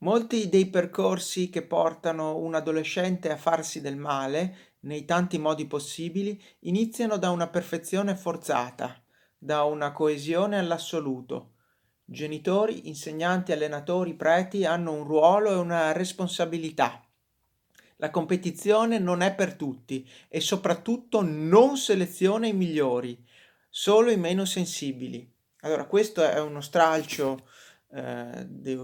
[0.00, 6.40] Molti dei percorsi che portano un adolescente a farsi del male, nei tanti modi possibili,
[6.60, 9.02] iniziano da una perfezione forzata,
[9.36, 11.54] da una coesione all'assoluto.
[12.04, 17.04] Genitori, insegnanti, allenatori, preti hanno un ruolo e una responsabilità.
[17.96, 23.20] La competizione non è per tutti e soprattutto non seleziona i migliori,
[23.68, 25.28] solo i meno sensibili.
[25.62, 27.48] Allora, questo è uno stralcio
[27.90, 28.78] eh, di,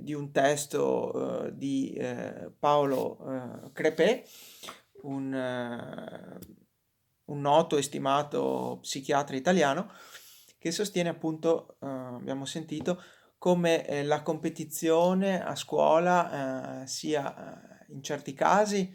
[0.00, 4.22] di, un testo eh, di eh, Paolo eh, Crepè,
[5.02, 6.38] un,
[7.24, 9.90] un, noto e stimato psichiatra italiano,
[10.58, 13.02] che sostiene appunto, abbiamo sentito,
[13.38, 18.92] come la competizione a scuola sia in certi casi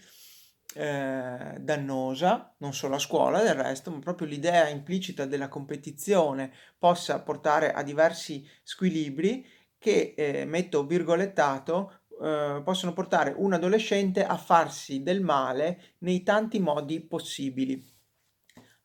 [0.76, 7.22] eh, dannosa, non solo a scuola del resto, ma proprio l'idea implicita della competizione possa
[7.22, 9.46] portare a diversi squilibri
[9.78, 16.60] che, eh, metto virgolettato, eh, possono portare un adolescente a farsi del male nei tanti
[16.60, 17.90] modi possibili.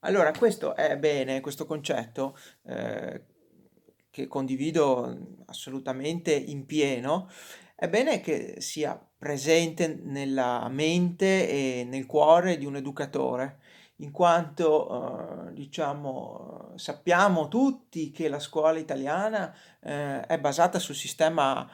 [0.00, 3.25] Allora, questo è bene, questo concetto eh,
[4.11, 7.28] che condivido assolutamente in pieno,
[7.75, 13.61] è bene che sia presente nella mente e nel cuore di un educatore,
[13.97, 21.69] in quanto, eh, diciamo, sappiamo tutti che la scuola italiana eh, è basata sul sistema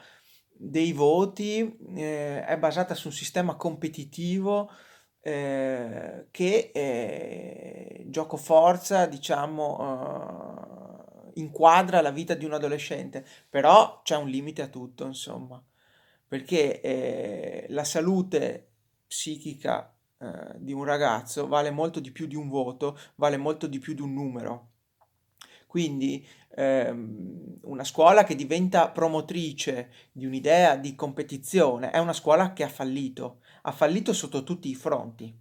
[0.49, 4.69] dei voti, eh, è basata su un sistema competitivo
[5.21, 6.71] eh, che
[8.07, 14.67] gioco forza, diciamo, eh, inquadra la vita di un adolescente, però c'è un limite a
[14.67, 15.61] tutto, insomma
[16.27, 18.69] perché eh, la salute
[19.07, 23.79] psichica eh, di un ragazzo vale molto di più di un voto, vale molto di
[23.79, 24.69] più di un numero.
[25.67, 32.63] Quindi ehm, una scuola che diventa promotrice di un'idea di competizione è una scuola che
[32.63, 35.35] ha fallito, ha fallito sotto tutti i fronti.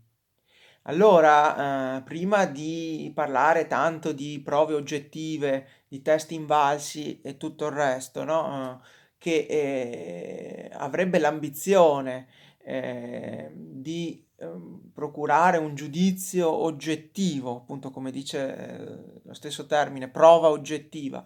[0.85, 7.73] Allora, eh, prima di parlare tanto di prove oggettive, di test invalsi e tutto il
[7.73, 8.81] resto, no?
[8.81, 12.27] Eh, che eh, avrebbe l'ambizione
[12.65, 14.51] eh, di eh,
[14.93, 21.25] procurare un giudizio oggettivo, appunto come dice eh, lo stesso termine, prova oggettiva,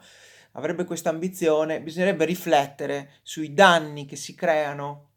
[0.53, 5.13] avrebbe questa ambizione, bisognerebbe riflettere sui danni che si creano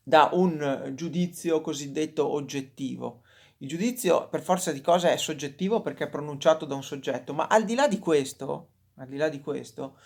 [0.00, 3.22] da un giudizio cosiddetto oggettivo.
[3.56, 7.48] Il giudizio per forza di cose è soggettivo perché è pronunciato da un soggetto, ma
[7.48, 9.96] al di là di questo, al di là di questo,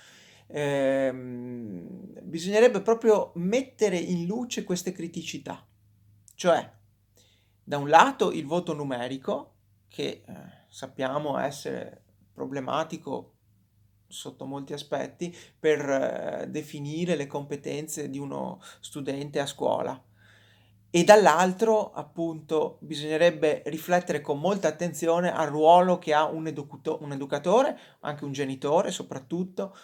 [0.52, 5.66] ehm, bisognerebbe proprio mettere in luce queste criticità,
[6.34, 6.78] cioè
[7.62, 9.54] da un lato il voto numerico,
[9.88, 10.34] che eh,
[10.68, 12.02] sappiamo essere
[12.32, 13.34] problematico
[14.06, 20.02] sotto molti aspetti per eh, definire le competenze di uno studente a scuola.
[20.92, 27.12] E dall'altro appunto bisognerebbe riflettere con molta attenzione al ruolo che ha un, educato- un
[27.12, 29.76] educatore, anche un genitore soprattutto,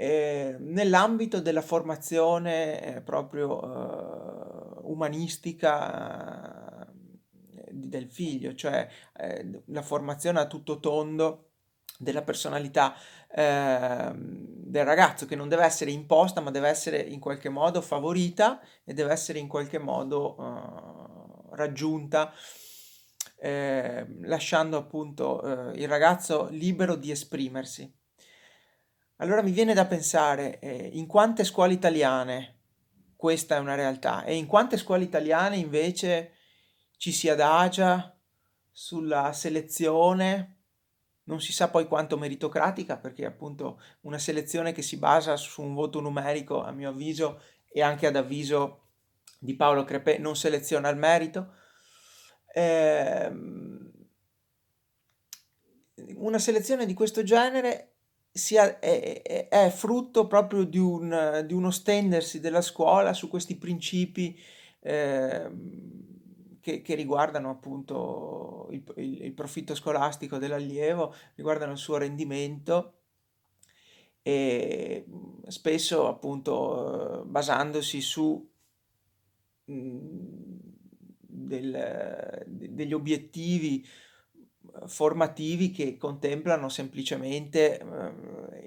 [0.00, 5.60] eh, nell'ambito della formazione eh, proprio eh, umanistica
[6.86, 8.88] eh, del figlio, cioè
[9.18, 11.50] eh, la formazione a tutto tondo
[11.98, 12.94] della personalità
[13.30, 18.58] eh, del ragazzo che non deve essere imposta ma deve essere in qualche modo favorita
[18.84, 20.34] e deve essere in qualche modo
[21.50, 22.32] raggiunta
[24.22, 27.99] lasciando appunto il ragazzo libero di esprimersi.
[29.20, 32.56] Allora mi viene da pensare, eh, in quante scuole italiane
[33.16, 36.36] questa è una realtà e in quante scuole italiane invece
[36.96, 38.18] ci si adagia
[38.70, 40.56] sulla selezione,
[41.24, 45.74] non si sa poi quanto meritocratica, perché appunto una selezione che si basa su un
[45.74, 48.86] voto numerico, a mio avviso, e anche ad avviso
[49.38, 51.56] di Paolo Crepè, non seleziona il merito.
[52.54, 53.30] Eh,
[56.16, 57.89] una selezione di questo genere
[58.32, 64.38] sia, è, è, frutto proprio di, un, di, uno stendersi della scuola su questi principi
[64.80, 65.50] eh,
[66.60, 72.94] che, che, riguardano appunto il, il, il, profitto scolastico dell'allievo, riguardano il suo rendimento
[74.22, 75.06] e
[75.48, 78.48] spesso appunto basandosi su
[79.64, 80.70] mh,
[81.20, 83.84] del, degli obiettivi
[84.86, 87.84] formativi che contemplano semplicemente eh,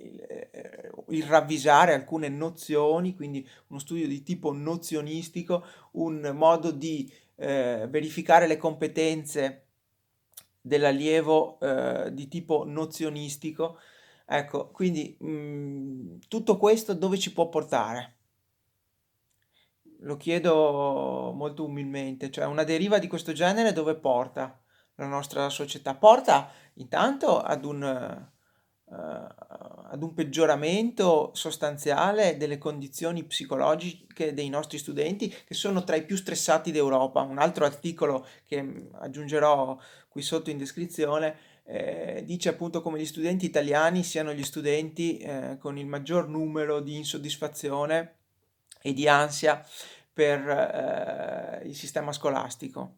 [0.02, 0.22] il,
[0.52, 7.88] eh, il, ravvisare alcune nozioni, quindi uno studio di tipo nozionistico, un modo di eh,
[7.90, 9.66] verificare le competenze
[10.62, 13.78] dell'allievo eh, di tipo nozionistico.
[14.26, 18.18] Ecco, quindi mh, mm, tutto questo dove ci può portare?
[20.04, 24.63] lo chiedo molto umilmente, cioè una deriva di questo genere dove porta
[24.96, 25.96] la nostra società?
[25.96, 28.32] Porta intanto ad un, eh,
[28.92, 36.16] ad un peggioramento sostanziale delle condizioni psicologiche dei nostri studenti che sono tra i più
[36.16, 37.22] stressati d'Europa.
[37.22, 39.78] Un altro articolo che mm, aggiungerò
[40.10, 45.58] qui sotto in descrizione eh, dice appunto come gli studenti italiani siano gli studenti eh,
[45.60, 48.18] con il maggior numero di insoddisfazione
[48.82, 49.66] e di ansia
[50.12, 52.98] per eh, il sistema scolastico,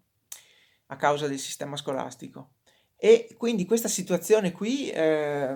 [0.88, 2.54] a causa del sistema scolastico.
[2.98, 5.54] E quindi questa situazione qui eh,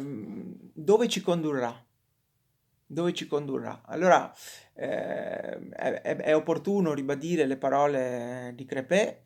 [0.74, 1.86] dove ci condurrà?
[2.86, 3.82] Dove ci condurrà?
[3.86, 4.34] Allora
[4.74, 9.22] eh, è, è, opportuno ribadire le parole di Crepè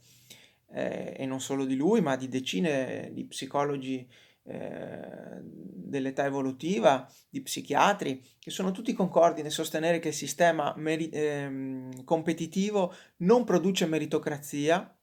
[0.74, 4.08] eh, e non solo di lui, ma di decine di psicologi
[4.46, 11.10] eh, dell'età evolutiva, di psichiatri, che sono tutti concordi nel sostenere che il sistema meri-
[11.10, 14.94] ehm, competitivo non produce meritocrazia,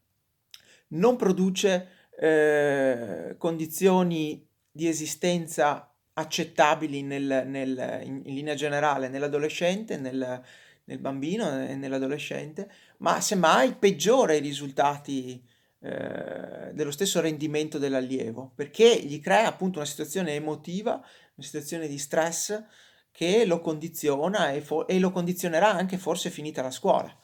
[0.90, 1.88] non produce
[2.18, 10.42] eh, condizioni di esistenza accettabili nel, nel, in, in, linea generale nell'adolescente, nel,
[10.84, 15.42] nel bambino e nell'adolescente, ma semmai peggiora i risultati
[15.80, 21.98] eh, dello stesso rendimento dell'allievo, perché gli crea appunto una situazione emotiva, una situazione di
[21.98, 22.62] stress
[23.10, 27.16] che lo condiziona e, fo- e lo condizionerà anche forse finita la scuola.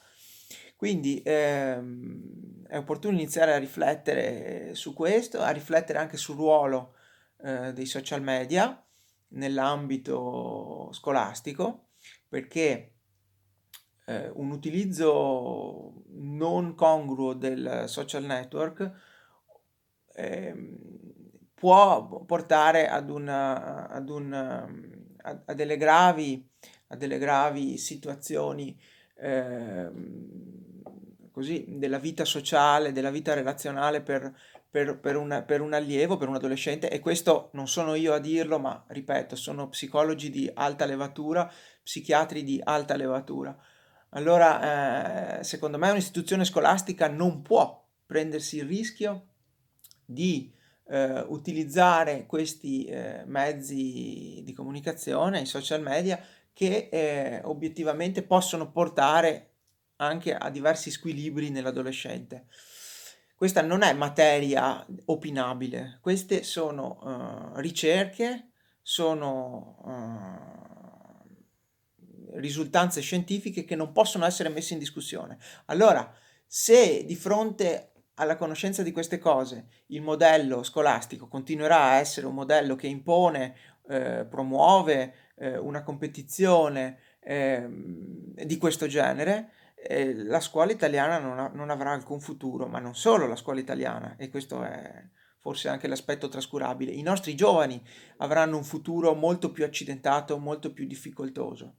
[0.76, 6.94] Quindi ehm, è opportuno iniziare a riflettere su questo, a riflettere anche sul ruolo
[7.43, 8.84] eh, dei social media
[9.28, 11.88] nell'ambito scolastico,
[12.28, 12.93] perché
[14.06, 18.93] eh, un utilizzo non congruo del social network
[20.14, 20.55] eh,
[21.55, 26.46] può portare ad, una, ad, un, a, a, delle gravi,
[26.88, 28.79] a delle gravi situazioni
[29.18, 29.90] eh,
[31.30, 34.34] così, della vita sociale, della vita relazionale per,
[34.70, 38.18] per, per, una, per, un allievo, per un adolescente, e questo non sono io a
[38.18, 41.50] dirlo, ma ripeto, sono psicologi di alta levatura,
[41.82, 43.56] psichiatri di alta levatura.
[44.10, 49.26] Allora, eh, secondo me un'istituzione scolastica non può prendersi il rischio
[50.04, 50.52] di
[50.88, 56.19] eh, utilizzare questi eh, mezzi di comunicazione, i social media,
[56.56, 59.50] che eh, obiettivamente possono portare
[59.97, 62.47] anche a diversi squilibri nell'adolescente.
[63.35, 71.26] Questa non è materia opinabile, queste sono uh, ricerche, sono uh,
[72.38, 75.37] risultanze scientifiche che non possono essere messe in discussione.
[75.67, 76.11] Allora,
[76.47, 82.32] se di fronte alla conoscenza di queste cose il modello scolastico continuerà a essere un
[82.32, 83.55] modello che impone,
[83.88, 91.50] eh, promuove eh, una competizione eh, di questo genere, eh, la scuola italiana non, ha,
[91.52, 95.86] non avrà alcun futuro, ma non solo la scuola italiana, e questo è forse anche
[95.86, 96.90] l'aspetto trascurabile.
[96.90, 97.80] I nostri giovani
[98.16, 101.76] avranno un futuro molto più accidentato, molto più difficoltoso.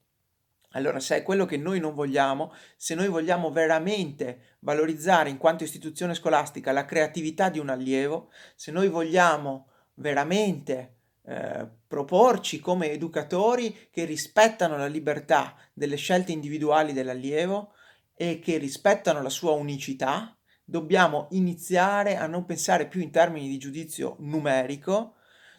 [0.72, 5.64] Allora, se è quello che noi non vogliamo, se noi vogliamo veramente valorizzare in quanto
[5.64, 10.97] istituzione scolastica la creatività di un allievo, se noi vogliamo veramente
[11.30, 17.74] eh, proporci come educatori che rispettano la libertà delle scelte individuali dell'allievo
[18.16, 23.58] e che rispettano la sua unicità, dobbiamo iniziare a non pensare più in termini di
[23.58, 25.16] giudizio numerico,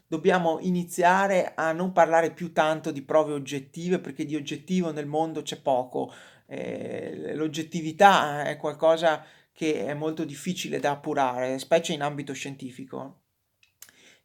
[0.07, 5.43] dobbiamo iniziare a non parlare più tanto di prove oggettive perché di oggettivo nel mondo
[5.43, 6.11] c'è poco.
[6.47, 9.23] Eh, l'oggettività è qualcosa
[9.53, 13.25] che è molto difficile da appurare, specie in ambito scientifico.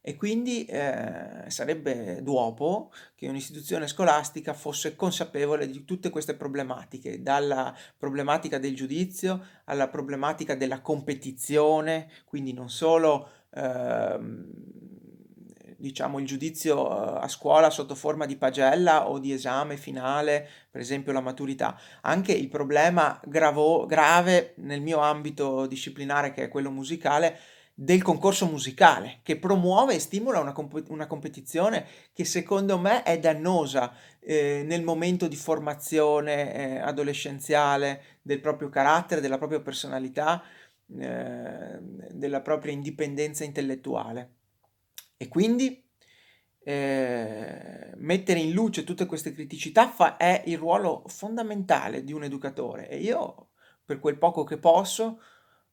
[0.06, 7.74] E quindi eh, sarebbe d'uopo che un'istituzione scolastica fosse consapevole di tutte queste problematiche, dalla
[7.98, 14.20] problematica del giudizio alla problematica della competizione, quindi non solo eh,
[15.78, 20.82] diciamo, il giudizio eh, a scuola sotto forma di pagella o di esame finale, per
[20.82, 21.80] esempio la maturità.
[22.02, 27.38] Anche il problema gravo, grave nel mio ambito disciplinare, che è quello musicale,
[27.76, 33.18] del concorso musicale, che promuove e stimola una, comp- una competizione che secondo me è
[33.20, 40.44] dannosa eh, nel momento di formazione eh, adolescenziale del proprio carattere, della propria personalità,
[41.00, 41.80] eh,
[42.12, 44.36] della propria indipendenza intellettuale.
[45.18, 45.84] E quindi
[46.66, 52.88] eh, mettere in luce tutte queste criticità fa, è il ruolo fondamentale di un educatore
[52.88, 53.50] e io,
[53.84, 55.20] per quel poco che posso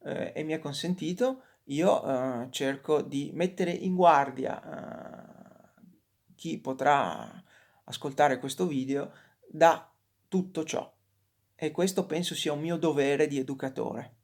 [0.05, 5.83] eh, e mi è consentito, io eh, cerco di mettere in guardia eh,
[6.35, 7.43] chi potrà
[7.85, 9.13] ascoltare questo video
[9.49, 9.91] da
[10.29, 10.93] tutto ciò.
[11.63, 14.20] e questo penso sia un mio dovere di educatore.